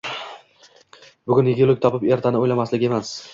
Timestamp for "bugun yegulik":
1.31-1.85